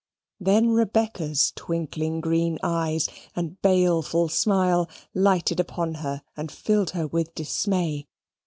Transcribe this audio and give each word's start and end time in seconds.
Then 0.39 0.69
Rebecca's 0.71 1.53
twinkling 1.55 2.21
green 2.21 2.57
eyes 2.63 3.07
and 3.35 3.61
baleful 3.61 4.29
smile 4.29 4.89
lighted 5.13 5.59
upon 5.59 5.93
her, 6.01 6.23
and 6.35 6.51
filled 6.51 6.89
her 6.97 7.05
with 7.05 7.35
dismay. 7.35 8.07